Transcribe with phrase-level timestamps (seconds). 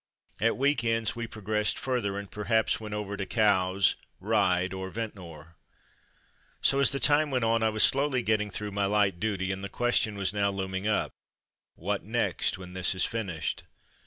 [0.39, 5.57] At week ends we progressed further and perhaps went over to Cowes, Ryde, or Ventnor.
[6.59, 7.61] So the time went on.
[7.61, 10.87] I was slowly getting through my light duty, and the question was now loom ing
[10.87, 11.11] up,
[11.77, 13.63] ''What next, when this is finished.